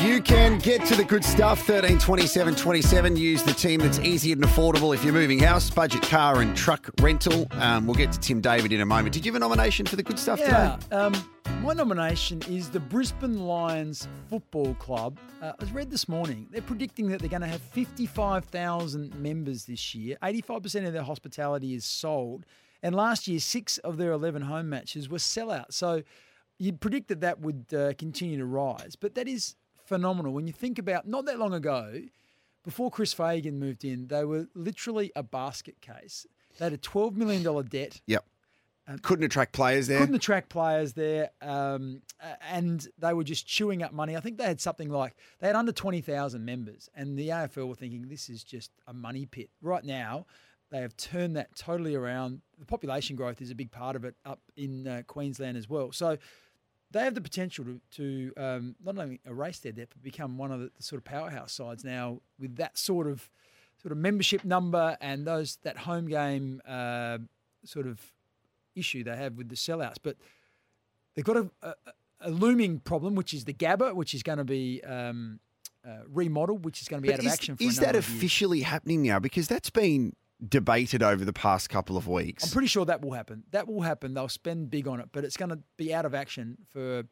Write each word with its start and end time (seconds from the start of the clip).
You 0.00 0.22
can 0.22 0.58
get 0.58 0.86
to 0.86 0.94
the 0.96 1.04
good 1.04 1.22
stuff. 1.22 1.60
13 1.66 1.98
27 1.98 2.54
27. 2.54 3.16
Use 3.16 3.42
the 3.42 3.52
team 3.52 3.80
that's 3.80 3.98
easy 3.98 4.32
and 4.32 4.42
affordable 4.42 4.94
if 4.94 5.04
you're 5.04 5.12
moving 5.12 5.38
house, 5.38 5.68
budget 5.68 6.00
car 6.02 6.40
and 6.40 6.56
truck 6.56 6.88
rental. 7.02 7.46
Um, 7.52 7.86
we'll 7.86 7.94
get 7.96 8.10
to 8.12 8.18
Tim 8.18 8.40
David 8.40 8.72
in 8.72 8.80
a 8.80 8.86
moment. 8.86 9.12
Did 9.12 9.26
you 9.26 9.32
have 9.32 9.36
a 9.36 9.40
nomination 9.40 9.84
for 9.84 9.96
the 9.96 10.02
good 10.02 10.18
stuff 10.18 10.38
Yeah, 10.40 10.76
today? 10.80 10.96
um, 10.96 11.30
my 11.62 11.74
nomination 11.74 12.40
is 12.48 12.70
the 12.70 12.80
Brisbane 12.80 13.40
Lions 13.40 14.08
Football 14.30 14.72
Club. 14.76 15.18
Uh, 15.42 15.52
I 15.60 15.64
read 15.66 15.90
this 15.90 16.08
morning, 16.08 16.48
they're 16.50 16.62
predicting 16.62 17.08
that 17.10 17.20
they're 17.20 17.28
going 17.28 17.42
to 17.42 17.48
have 17.48 17.60
55,000 17.60 19.14
members 19.16 19.66
this 19.66 19.94
year. 19.94 20.16
85% 20.22 20.86
of 20.86 20.94
their 20.94 21.02
hospitality 21.02 21.74
is 21.74 21.84
sold. 21.84 22.46
And 22.82 22.94
last 22.94 23.28
year, 23.28 23.38
six 23.38 23.76
of 23.78 23.98
their 23.98 24.12
11 24.12 24.42
home 24.42 24.70
matches 24.70 25.10
were 25.10 25.18
sellouts. 25.18 25.74
So 25.74 26.02
you'd 26.58 26.80
predict 26.80 27.08
that 27.08 27.20
that 27.20 27.40
would 27.40 27.66
uh, 27.74 27.92
continue 27.98 28.38
to 28.38 28.46
rise. 28.46 28.96
But 28.98 29.14
that 29.16 29.28
is 29.28 29.56
phenomenal. 29.90 30.32
When 30.32 30.46
you 30.46 30.52
think 30.52 30.78
about 30.78 31.06
not 31.08 31.26
that 31.26 31.38
long 31.38 31.52
ago, 31.52 32.00
before 32.64 32.90
Chris 32.92 33.12
Fagan 33.12 33.58
moved 33.58 33.84
in, 33.84 34.06
they 34.06 34.24
were 34.24 34.46
literally 34.54 35.10
a 35.16 35.22
basket 35.24 35.80
case. 35.80 36.26
They 36.58 36.66
had 36.66 36.72
a 36.72 36.78
$12 36.78 37.16
million 37.16 37.42
debt. 37.68 38.00
Yep. 38.06 38.24
Couldn't 39.02 39.24
attract 39.24 39.52
players 39.52 39.88
there. 39.88 39.98
Couldn't 39.98 40.14
attract 40.14 40.48
players 40.48 40.94
there, 40.94 41.30
um, 41.42 42.02
and 42.50 42.88
they 42.98 43.12
were 43.12 43.22
just 43.22 43.46
chewing 43.46 43.84
up 43.84 43.92
money. 43.92 44.16
I 44.16 44.20
think 44.20 44.36
they 44.36 44.44
had 44.44 44.60
something 44.60 44.88
like 44.88 45.14
they 45.38 45.46
had 45.46 45.54
under 45.54 45.70
twenty 45.70 46.00
thousand 46.00 46.44
members, 46.44 46.88
and 46.92 47.16
the 47.16 47.28
AFL 47.28 47.68
were 47.68 47.76
thinking 47.76 48.08
this 48.08 48.28
is 48.28 48.42
just 48.42 48.72
a 48.88 48.92
money 48.92 49.26
pit. 49.26 49.48
Right 49.62 49.84
now, 49.84 50.26
they 50.72 50.80
have 50.80 50.96
turned 50.96 51.36
that 51.36 51.54
totally 51.54 51.94
around. 51.94 52.40
The 52.58 52.66
population 52.66 53.14
growth 53.14 53.40
is 53.40 53.52
a 53.52 53.54
big 53.54 53.70
part 53.70 53.94
of 53.94 54.04
it 54.04 54.16
up 54.24 54.40
in 54.56 54.88
uh, 54.88 55.02
Queensland 55.06 55.56
as 55.56 55.68
well. 55.68 55.92
So 55.92 56.18
they 56.92 57.00
have 57.00 57.14
the 57.14 57.20
potential 57.20 57.64
to, 57.64 57.80
to 57.92 58.32
um, 58.36 58.74
not 58.84 58.98
only 58.98 59.20
erase 59.24 59.58
their 59.60 59.72
debt, 59.72 59.88
but 59.90 60.02
become 60.02 60.38
one 60.38 60.50
of 60.50 60.60
the, 60.60 60.70
the 60.76 60.82
sort 60.82 60.98
of 60.98 61.04
powerhouse 61.04 61.52
sides 61.52 61.84
now 61.84 62.20
with 62.38 62.56
that 62.56 62.76
sort 62.76 63.06
of 63.06 63.30
sort 63.80 63.92
of 63.92 63.98
membership 63.98 64.44
number 64.44 64.96
and 65.00 65.26
those 65.26 65.56
that 65.62 65.78
home 65.78 66.06
game 66.06 66.60
uh, 66.66 67.18
sort 67.64 67.86
of 67.86 68.00
issue 68.74 69.02
they 69.04 69.16
have 69.16 69.34
with 69.34 69.48
the 69.48 69.54
sellouts. 69.56 69.96
But 70.02 70.16
they've 71.14 71.24
got 71.24 71.36
a, 71.36 71.50
a, 71.62 71.74
a 72.22 72.30
looming 72.30 72.80
problem, 72.80 73.14
which 73.14 73.32
is 73.32 73.44
the 73.44 73.54
Gabba, 73.54 73.94
which 73.94 74.14
is 74.14 74.22
going 74.22 74.38
to 74.38 74.44
be 74.44 74.82
um, 74.84 75.40
uh, 75.86 76.00
remodeled, 76.08 76.64
which 76.64 76.82
is 76.82 76.88
going 76.88 77.00
to 77.00 77.02
be 77.02 77.08
But 77.08 77.14
out 77.14 77.20
of 77.20 77.26
is, 77.26 77.32
action 77.32 77.56
for 77.56 77.62
is 77.62 77.76
that 77.78 77.94
years. 77.94 78.04
officially 78.04 78.60
happening 78.62 79.02
now? 79.02 79.18
Because 79.18 79.48
that's 79.48 79.70
been 79.70 80.14
debated 80.46 81.02
over 81.02 81.24
the 81.24 81.32
past 81.32 81.68
couple 81.68 81.96
of 81.96 82.08
weeks. 82.08 82.44
I'm 82.44 82.50
pretty 82.50 82.68
sure 82.68 82.84
that 82.84 83.02
will 83.02 83.12
happen. 83.12 83.44
That 83.50 83.68
will 83.68 83.82
happen. 83.82 84.14
They'll 84.14 84.28
spend 84.28 84.70
big 84.70 84.88
on 84.88 85.00
it, 85.00 85.08
but 85.12 85.24
it's 85.24 85.36
going 85.36 85.50
to 85.50 85.60
be 85.76 85.92
out 85.92 86.04
of 86.04 86.14
action 86.14 86.58
for. 86.68 87.04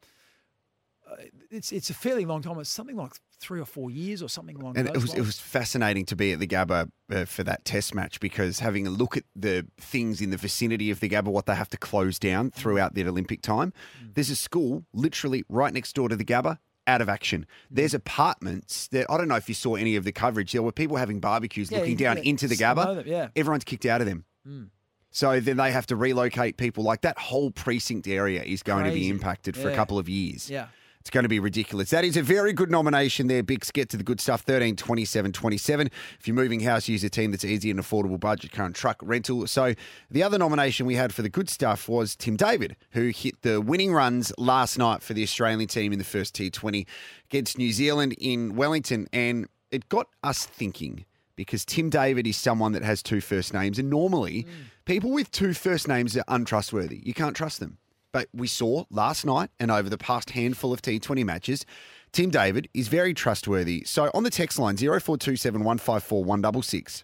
Uh, 1.09 1.15
it's 1.49 1.71
it's 1.71 1.89
a 1.89 1.93
fairly 1.93 2.23
long 2.23 2.41
time. 2.43 2.59
It's 2.59 2.69
something 2.69 2.95
like 2.95 3.13
three 3.39 3.59
or 3.59 3.65
four 3.65 3.89
years 3.89 4.21
or 4.21 4.29
something 4.29 4.55
along 4.57 4.77
And 4.77 4.87
those 4.87 4.95
it 4.95 5.01
was 5.01 5.13
it 5.15 5.21
was 5.21 5.39
fascinating 5.39 6.05
to 6.05 6.15
be 6.15 6.33
at 6.33 6.39
the 6.39 6.45
Gabba 6.45 6.91
uh, 7.11 7.25
for 7.25 7.43
that 7.45 7.65
test 7.65 7.95
match 7.95 8.19
because 8.19 8.59
having 8.59 8.85
a 8.85 8.91
look 8.91 9.17
at 9.17 9.23
the 9.35 9.65
things 9.79 10.21
in 10.21 10.29
the 10.29 10.37
vicinity 10.37 10.91
of 10.91 10.99
the 10.99 11.09
Gabba, 11.09 11.25
what 11.25 11.47
they 11.47 11.55
have 11.55 11.69
to 11.69 11.77
close 11.77 12.19
down 12.19 12.51
throughout 12.51 12.93
the 12.93 13.03
Olympic 13.07 13.41
time. 13.41 13.73
Mm. 14.03 14.13
There's 14.13 14.29
a 14.29 14.35
school 14.35 14.85
literally 14.93 15.43
right 15.49 15.73
next 15.73 15.93
door 15.93 16.09
to 16.09 16.15
the 16.15 16.25
Gabba. 16.25 16.59
Out 16.89 17.01
of 17.01 17.09
action. 17.09 17.41
Mm. 17.41 17.75
There's 17.77 17.93
apartments 17.93 18.87
that 18.87 19.05
I 19.09 19.17
don't 19.17 19.27
know 19.27 19.35
if 19.35 19.47
you 19.47 19.55
saw 19.55 19.75
any 19.75 19.95
of 19.95 20.03
the 20.03 20.11
coverage. 20.11 20.51
There 20.51 20.61
were 20.63 20.71
people 20.71 20.97
having 20.97 21.19
barbecues 21.19 21.71
Yeah, 21.71 21.79
looking 21.79 21.97
down 21.97 22.17
yeah, 22.17 22.23
into 22.23 22.47
the 22.47 22.55
Gabba. 22.55 22.95
them, 22.95 23.03
yeah. 23.07 23.27
Everyone's 23.35 23.63
kicked 23.63 23.85
out 23.85 24.01
of 24.01 24.07
them. 24.07 24.25
So 25.11 25.39
then 25.39 25.57
they 25.57 25.71
have 25.71 25.87
to 25.87 25.95
relocate 25.95 26.57
people. 26.57 26.83
Like 26.83 27.01
that 27.01 27.17
whole 27.17 27.49
precinct 27.51 28.07
area 28.07 28.43
is 28.43 28.61
going 28.63 28.85
to 28.85 28.91
be 28.91 28.97
Crazy. 29.01 29.09
impacted 29.09 29.57
for 29.57 29.69
a 29.69 29.75
couple 29.75 29.97
of 29.99 30.07
years. 30.09 30.49
yeah. 30.49 30.67
It's 31.01 31.09
going 31.09 31.23
to 31.23 31.29
be 31.29 31.39
ridiculous. 31.39 31.91
That 31.91 32.03
is 32.03 32.17
a 32.17 32.21
very 32.21 32.51
good 32.51 32.69
nomination 32.69 33.27
there, 33.27 33.41
Bicks. 33.41 33.71
Get 33.71 33.87
to 33.89 33.97
the 33.97 34.03
good 34.03 34.19
stuff. 34.19 34.41
13, 34.41 34.75
27, 34.75 35.31
27. 35.31 35.89
If 36.19 36.27
you're 36.27 36.35
moving 36.35 36.59
house, 36.59 36.89
use 36.89 37.05
a 37.05 37.09
team 37.09 37.31
that's 37.31 37.45
easy 37.45 37.71
and 37.71 37.79
affordable 37.79 38.19
budget, 38.19 38.51
current 38.51 38.75
truck 38.75 38.97
rental. 39.01 39.47
So 39.47 39.75
the 40.11 40.23
other 40.23 40.37
nomination 40.37 40.85
we 40.85 40.95
had 40.95 41.13
for 41.13 41.21
the 41.21 41.29
good 41.29 41.49
stuff 41.49 41.87
was 41.87 42.17
Tim 42.17 42.35
David, 42.35 42.75
who 42.91 43.07
hit 43.09 43.41
the 43.43 43.61
winning 43.61 43.93
runs 43.93 44.33
last 44.37 44.77
night 44.77 45.01
for 45.01 45.13
the 45.13 45.23
Australian 45.23 45.69
team 45.69 45.93
in 45.93 45.99
the 45.99 46.05
first 46.05 46.35
T20 46.35 46.85
against 47.29 47.57
New 47.57 47.71
Zealand 47.71 48.13
in 48.17 48.55
Wellington. 48.55 49.07
And 49.13 49.47
it 49.71 49.87
got 49.87 50.07
us 50.21 50.45
thinking 50.45 51.05
because 51.37 51.63
Tim 51.63 51.89
David 51.89 52.27
is 52.27 52.35
someone 52.35 52.73
that 52.73 52.83
has 52.83 53.01
two 53.01 53.21
first 53.21 53.53
names. 53.53 53.79
And 53.79 53.89
normally, 53.89 54.43
mm. 54.43 54.49
people 54.83 55.11
with 55.11 55.31
two 55.31 55.53
first 55.53 55.87
names 55.87 56.17
are 56.17 56.25
untrustworthy. 56.27 57.01
You 57.05 57.13
can't 57.13 57.37
trust 57.37 57.61
them. 57.61 57.77
But 58.11 58.27
we 58.33 58.47
saw 58.47 58.85
last 58.89 59.25
night 59.25 59.51
and 59.59 59.69
over 59.69 59.89
the 59.89 59.97
past 59.97 60.31
handful 60.31 60.73
of 60.73 60.81
T20 60.81 61.23
matches, 61.25 61.65
Tim 62.11 62.31
David 62.31 62.69
is 62.73 62.87
very 62.87 63.13
trustworthy. 63.13 63.83
So 63.85 64.09
on 64.13 64.23
the 64.23 64.29
text 64.31 64.57
line 64.57 64.77
0427 64.77 65.63
154 65.63 66.23
166, 66.23 67.03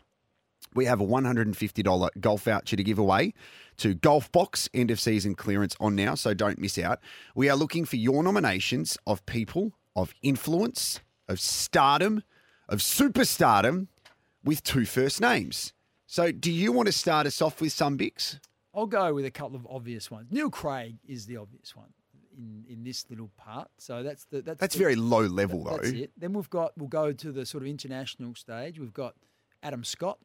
we 0.74 0.86
have 0.86 1.00
a 1.00 1.06
$150 1.06 2.10
golf 2.20 2.44
voucher 2.44 2.76
to 2.76 2.84
give 2.84 3.00
away 3.00 3.34
to 3.78 3.94
Golf 3.94 4.32
Box 4.32 4.68
end 4.74 4.92
of 4.92 5.00
season 5.00 5.36
clearance 5.36 5.76
on 5.80 5.96
now, 5.96 6.16
so 6.16 6.34
don't 6.34 6.60
miss 6.60 6.78
out. 6.78 7.00
We 7.36 7.50
are 7.50 7.56
looking 7.56 7.86
for 7.86 7.96
your 7.96 8.24
nominations 8.24 8.98
of 9.06 9.26
people 9.26 9.74
of 9.96 10.14
influence, 10.22 11.00
of 11.28 11.40
stardom, 11.40 12.24
of 12.68 12.80
superstardom 12.80 13.88
with 14.44 14.64
two 14.64 14.86
first 14.86 15.22
names. 15.22 15.74
So 16.06 16.32
do 16.32 16.52
you 16.52 16.72
want 16.72 16.88
to 16.88 16.92
start 16.92 17.26
us 17.26 17.42
off 17.42 17.62
with 17.62 17.72
some 17.72 17.98
Bicks? 17.98 18.40
I'll 18.75 18.86
go 18.88 19.13
with 19.13 19.25
a 19.25 19.31
couple 19.31 19.56
of 19.56 19.66
obvious 19.69 20.12
ones. 20.12 20.28
Neil 20.31 20.50
Craig 20.50 20.97
is 21.08 21.25
the 21.25 21.38
obvious 21.38 21.75
one 21.75 21.94
in, 22.38 22.66
in 22.68 22.84
this 22.84 23.06
little 23.09 23.30
part. 23.38 23.69
So 23.78 24.03
that's 24.03 24.25
the 24.25 24.41
that's 24.41 24.59
That's 24.59 24.75
the- 24.75 24.80
very 24.84 24.96
low 24.96 25.22
level 25.22 25.63
though. 25.63 25.78
That's 25.78 25.90
it. 25.90 26.12
Then 26.18 26.34
we've 26.34 26.50
got 26.50 26.78
we'll 26.78 26.90
go 26.90 27.12
to 27.13 27.31
the 27.31 27.46
sort 27.46 27.63
of 27.63 27.68
international 27.69 28.36
stage. 28.36 28.80
We've 28.80 28.94
got 28.94 29.16
Adam 29.63 29.84
Scott. 29.84 30.19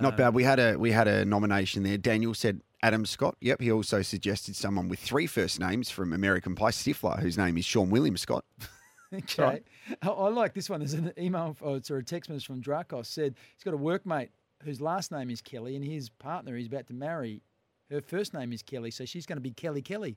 Not 0.00 0.16
bad. 0.16 0.28
Um, 0.28 0.34
we 0.34 0.44
had 0.44 0.60
a 0.60 0.76
we 0.78 0.92
had 0.92 1.08
a 1.08 1.24
nomination 1.24 1.82
there. 1.82 1.98
Daniel 1.98 2.32
said 2.32 2.60
Adam 2.82 3.04
Scott. 3.04 3.36
Yep. 3.40 3.60
He 3.60 3.72
also 3.72 4.02
suggested 4.02 4.54
someone 4.54 4.88
with 4.88 5.00
three 5.00 5.26
first 5.26 5.58
names 5.58 5.90
from 5.90 6.12
American 6.12 6.54
Pie 6.54 6.70
Stifler, 6.70 7.18
whose 7.20 7.36
name 7.36 7.58
is 7.58 7.66
Seann 7.66 7.90
William 7.90 8.16
Scott. 8.16 8.44
Okay. 9.12 9.60
I, 10.02 10.08
I 10.08 10.28
like 10.28 10.54
this 10.54 10.70
one. 10.70 10.78
There's 10.78 10.94
an 10.94 11.12
email 11.18 11.56
or 11.60 11.82
sorry, 11.82 11.98
a 11.98 12.04
text 12.04 12.30
message 12.30 12.46
from 12.46 12.62
Dracos 12.62 13.06
said 13.06 13.34
he's 13.56 13.64
got 13.64 13.74
a 13.74 13.76
workmate 13.76 14.28
whose 14.64 14.80
last 14.80 15.10
name 15.12 15.30
is 15.30 15.40
Kelly 15.40 15.76
and 15.76 15.84
his 15.84 16.08
partner 16.10 16.56
he's 16.56 16.66
about 16.66 16.86
to 16.88 16.94
marry. 16.94 17.42
Her 17.90 18.00
first 18.00 18.34
name 18.34 18.52
is 18.52 18.62
Kelly, 18.62 18.90
so 18.90 19.04
she's 19.04 19.26
going 19.26 19.36
to 19.38 19.42
be 19.42 19.50
Kelly 19.50 19.82
Kelly. 19.82 20.16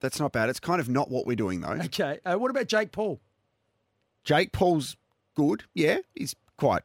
That's 0.00 0.20
not 0.20 0.32
bad. 0.32 0.48
It's 0.48 0.60
kind 0.60 0.80
of 0.80 0.88
not 0.88 1.10
what 1.10 1.26
we're 1.26 1.36
doing 1.36 1.60
though. 1.60 1.70
Okay. 1.84 2.18
Uh, 2.24 2.36
what 2.36 2.50
about 2.50 2.66
Jake 2.68 2.92
Paul? 2.92 3.20
Jake 4.22 4.52
Paul's 4.52 4.96
good. 5.34 5.64
Yeah, 5.74 5.98
he's 6.14 6.34
quite 6.56 6.82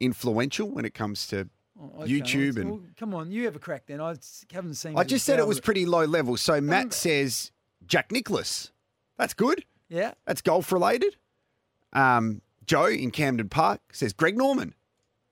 influential 0.00 0.68
when 0.70 0.84
it 0.84 0.94
comes 0.94 1.26
to. 1.28 1.48
Oh, 1.80 2.02
okay. 2.02 2.12
YouTube 2.12 2.54
Well, 2.56 2.62
and- 2.62 2.70
well, 2.70 2.80
come 2.96 3.14
on, 3.14 3.30
you 3.32 3.44
have 3.44 3.56
a 3.56 3.58
crack 3.58 3.86
then. 3.86 4.00
I 4.00 4.14
haven't 4.52 4.74
seen. 4.74 4.96
I 4.96 5.04
just 5.04 5.24
said 5.24 5.38
it 5.38 5.46
was 5.46 5.60
pretty 5.60 5.86
low 5.86 6.04
level. 6.04 6.36
So 6.36 6.60
Matt 6.60 6.92
says 6.92 7.50
Jack 7.86 8.12
Nicklaus. 8.12 8.70
That's 9.18 9.34
good. 9.34 9.64
Yeah. 9.88 10.12
That's 10.26 10.40
golf 10.42 10.70
related. 10.72 11.16
Um, 11.92 12.40
Joe 12.64 12.86
in 12.86 13.10
Camden 13.10 13.48
Park 13.48 13.80
says 13.92 14.12
Greg 14.12 14.36
Norman. 14.36 14.74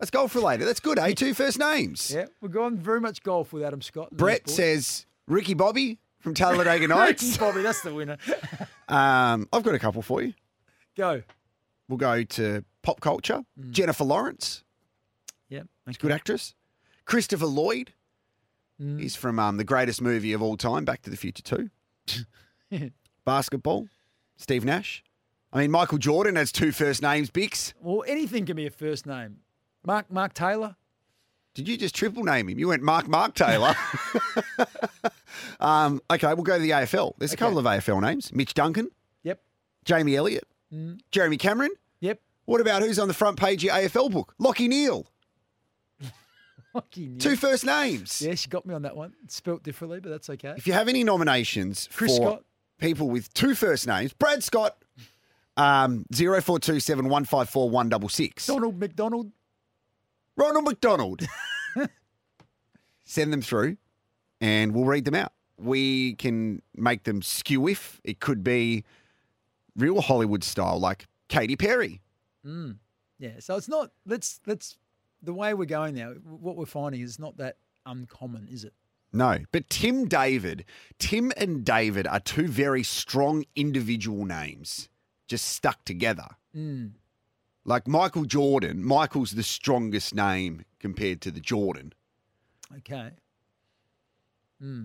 That's 0.00 0.10
golf 0.10 0.34
related. 0.34 0.66
That's 0.66 0.80
good. 0.80 0.98
Eh? 0.98 1.12
Two 1.12 1.34
first 1.34 1.58
names. 1.58 2.10
Yeah. 2.12 2.24
We're 2.40 2.48
going 2.48 2.78
very 2.78 3.00
much 3.00 3.22
golf 3.22 3.52
with 3.52 3.62
Adam 3.62 3.82
Scott. 3.82 4.10
Brett 4.10 4.48
says 4.48 5.06
Ricky 5.28 5.54
Bobby 5.54 5.98
from 6.20 6.34
Talladega 6.34 6.88
Nights. 6.88 7.36
Bobby, 7.36 7.62
that's 7.62 7.82
the 7.82 7.94
winner. 7.94 8.16
Um, 8.88 9.48
I've 9.52 9.62
got 9.62 9.76
a 9.76 9.78
couple 9.78 10.02
for 10.02 10.20
you. 10.20 10.34
Go. 10.96 11.22
We'll 11.88 11.96
go 11.96 12.24
to 12.24 12.64
pop 12.82 13.00
culture. 13.00 13.44
Mm. 13.56 13.70
Jennifer 13.70 14.02
Lawrence, 14.02 14.64
Yep. 15.48 15.68
she's 15.86 15.94
a 15.96 15.98
good 16.00 16.10
actress. 16.10 16.56
Christopher 17.04 17.46
Lloyd, 17.46 17.92
Mm. 18.82 18.98
he's 18.98 19.14
from 19.14 19.38
um, 19.38 19.58
the 19.58 19.64
greatest 19.64 20.02
movie 20.02 20.32
of 20.32 20.42
all 20.42 20.56
time, 20.56 20.84
Back 20.84 21.02
to 21.02 21.10
the 21.10 21.16
Future 21.16 21.68
2. 22.66 22.90
Basketball, 23.24 23.86
Steve 24.36 24.64
Nash. 24.64 25.04
I 25.52 25.58
mean, 25.60 25.70
Michael 25.70 25.98
Jordan 25.98 26.34
has 26.36 26.50
two 26.50 26.72
first 26.72 27.02
names, 27.02 27.30
Bicks. 27.30 27.74
Well, 27.80 28.02
anything 28.08 28.44
can 28.46 28.56
be 28.56 28.66
a 28.66 28.70
first 28.70 29.06
name. 29.06 29.36
Mark 29.84 30.10
Mark 30.10 30.34
Taylor. 30.34 30.76
Did 31.54 31.68
you 31.68 31.76
just 31.76 31.94
triple 31.94 32.22
name 32.22 32.48
him? 32.48 32.58
You 32.58 32.68
went 32.68 32.82
Mark 32.82 33.08
Mark 33.08 33.34
Taylor. 33.34 33.74
um, 35.60 36.00
okay, 36.10 36.28
we'll 36.34 36.44
go 36.44 36.56
to 36.56 36.62
the 36.62 36.70
AFL. 36.70 37.14
There's 37.18 37.32
a 37.32 37.34
Okay. 37.34 37.38
couple 37.44 37.58
of 37.58 37.64
AFL 37.64 38.00
names: 38.00 38.32
Mitch 38.32 38.54
Duncan, 38.54 38.90
Yep. 39.24 39.40
Jamie 39.84 40.16
Elliott, 40.16 40.46
Jeremy 41.10 41.36
Cameron. 41.36 41.70
Yep. 42.00 42.20
What 42.44 42.60
about 42.60 42.82
who's 42.82 42.98
on 42.98 43.08
the 43.08 43.14
front 43.14 43.38
page 43.38 43.64
of 43.64 43.64
your 43.64 43.74
AFL 43.74 44.10
book? 44.10 44.34
Lachie 44.40 44.68
Neale. 44.68 45.06
Fucking 46.72 47.18
Two 47.18 47.36
first 47.36 47.64
names. 47.64 48.22
Yeah, 48.22 48.34
she 48.36 48.48
got 48.48 48.64
me 48.64 48.74
on 48.74 48.82
that 48.82 48.96
one. 48.96 49.14
Spelt 49.28 49.62
differently, 49.62 50.00
but 50.00 50.10
that's 50.10 50.30
okay. 50.30 50.54
If 50.56 50.66
you 50.66 50.72
have 50.72 50.88
any 50.88 51.02
nominations 51.04 51.88
Chris 51.92 52.16
for 52.16 52.22
Scott. 52.24 52.44
people 52.78 53.08
with 53.10 53.32
two 53.34 53.54
first 53.56 53.86
names, 53.88 54.12
Brad 54.12 54.44
Scott, 54.44 54.76
um, 55.56 56.04
0427 56.12 57.06
154 57.08 57.70
166. 57.70 58.46
Donald 58.46 58.78
McDonald. 58.78 59.32
Ronald 60.36 60.64
McDonald. 60.64 61.22
Send 63.04 63.32
them 63.32 63.42
through 63.42 63.76
and 64.40 64.72
we'll 64.74 64.84
read 64.84 65.04
them 65.04 65.14
out. 65.14 65.32
We 65.58 66.14
can 66.14 66.62
make 66.74 67.04
them 67.04 67.22
skew 67.22 67.68
if 67.68 68.00
it 68.04 68.20
could 68.20 68.42
be 68.42 68.84
real 69.76 70.00
Hollywood 70.00 70.44
style, 70.44 70.78
like 70.78 71.06
Katy 71.28 71.56
Perry. 71.56 72.00
Mm. 72.46 72.76
Yeah, 73.18 73.32
so 73.40 73.56
it's 73.56 73.68
not. 73.68 73.90
Let's 74.06 74.40
let's 74.46 74.78
the 75.22 75.34
way 75.34 75.52
we're 75.52 75.66
going 75.66 75.94
now. 75.94 76.12
What 76.12 76.56
we're 76.56 76.64
finding 76.66 77.02
is 77.02 77.18
not 77.18 77.36
that 77.36 77.56
uncommon, 77.84 78.48
is 78.50 78.64
it? 78.64 78.72
No, 79.12 79.38
but 79.52 79.68
Tim 79.68 80.06
David, 80.06 80.64
Tim 80.98 81.32
and 81.36 81.64
David 81.64 82.06
are 82.06 82.20
two 82.20 82.46
very 82.46 82.82
strong 82.82 83.44
individual 83.56 84.24
names, 84.24 84.88
just 85.26 85.46
stuck 85.46 85.84
together. 85.84 86.28
Like 87.64 87.86
Michael 87.86 88.24
Jordan, 88.24 88.84
Michael's 88.84 89.32
the 89.32 89.42
strongest 89.42 90.14
name 90.14 90.64
compared 90.78 91.20
to 91.22 91.30
the 91.30 91.40
Jordan. 91.40 91.92
Okay. 92.78 93.10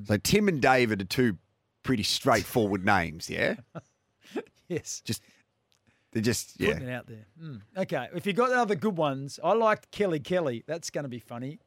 So 0.06 0.18
Tim 0.18 0.48
and 0.48 0.62
David 0.62 1.02
are 1.02 1.06
two 1.06 1.38
pretty 1.84 2.04
straightforward 2.04 2.86
names, 2.86 3.30
yeah? 3.30 3.56
Yes. 4.68 5.04
Just 5.06 5.22
they're 6.12 6.24
just 6.24 6.60
yeah. 6.60 6.74
Putting 6.74 6.88
it 6.88 6.92
out 6.92 7.06
there. 7.06 7.28
Mm. 7.40 7.62
Okay. 7.78 8.08
If 8.16 8.26
you 8.26 8.34
got 8.34 8.52
other 8.52 8.74
good 8.74 8.98
ones, 8.98 9.40
I 9.44 9.54
liked 9.54 9.92
Kelly 9.92 10.20
Kelly. 10.20 10.64
That's 10.66 10.90
going 10.90 11.04
to 11.04 11.10
be 11.10 11.20
funny. 11.20 11.60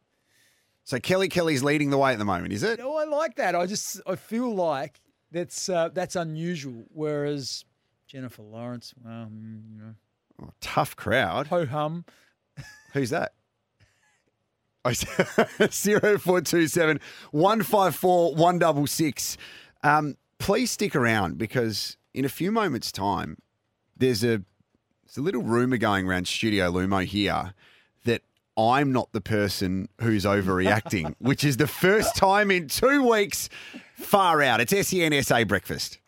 So 0.82 0.98
Kelly 0.98 1.28
Kelly's 1.28 1.62
leading 1.62 1.90
the 1.90 1.98
way 1.98 2.12
at 2.12 2.18
the 2.18 2.24
moment, 2.24 2.52
is 2.52 2.64
it? 2.64 2.80
Oh, 2.82 2.96
I 2.96 3.04
like 3.04 3.36
that. 3.36 3.54
I 3.54 3.66
just 3.66 4.00
I 4.04 4.16
feel 4.16 4.52
like 4.52 5.00
that's 5.30 5.68
uh, 5.68 5.90
that's 5.92 6.16
unusual. 6.16 6.86
Whereas 6.92 7.64
Jennifer 8.08 8.42
Lawrence, 8.42 8.94
well, 9.04 9.28
mm, 9.30 9.60
you 9.70 9.78
know, 9.78 9.94
Oh, 10.42 10.50
tough 10.60 10.96
crowd. 10.96 11.48
ho 11.48 11.66
hum. 11.66 12.04
Who's 12.92 13.10
that? 13.10 13.32
Oh, 14.84 14.94
0427 14.94 17.00
154 17.32 18.34
166. 18.36 19.36
Um, 19.82 20.16
please 20.38 20.70
stick 20.70 20.96
around 20.96 21.36
because 21.36 21.96
in 22.14 22.24
a 22.24 22.28
few 22.28 22.50
moments' 22.50 22.90
time, 22.90 23.36
there's 23.96 24.22
a, 24.22 24.42
there's 25.04 25.18
a 25.18 25.20
little 25.20 25.42
rumour 25.42 25.76
going 25.76 26.06
around 26.06 26.26
Studio 26.26 26.70
Lumo 26.70 27.04
here 27.04 27.52
that 28.04 28.22
I'm 28.56 28.92
not 28.92 29.12
the 29.12 29.20
person 29.20 29.88
who's 30.00 30.24
overreacting, 30.24 31.14
which 31.18 31.44
is 31.44 31.58
the 31.58 31.66
first 31.66 32.16
time 32.16 32.50
in 32.50 32.68
two 32.68 33.06
weeks. 33.06 33.48
Far 33.94 34.40
out. 34.42 34.60
It's 34.60 34.88
SEN 34.88 35.22
SA 35.22 35.44
breakfast. 35.44 35.98